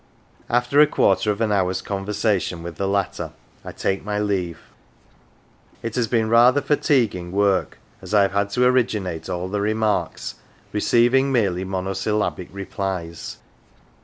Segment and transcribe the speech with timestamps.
[0.49, 4.57] After a quarter of an hour's conversation with the latter, I take my leave:
[5.83, 10.33] it has been rather fatiguing work, as I have had to originate all the remarks,
[10.73, 13.37] receiving merely monosyllabic replies.